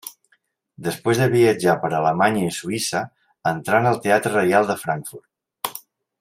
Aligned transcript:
Després 0.85 1.19
de 1.23 1.27
viatjar 1.33 1.75
per 1.83 1.91
Alemanya 1.97 2.47
i 2.47 2.55
Suïssa, 2.57 3.03
entrà 3.53 3.83
en 3.83 3.91
el 3.91 4.01
teatre 4.07 4.33
Reial 4.39 4.71
de 4.73 4.79
Frankfurt. 4.87 5.79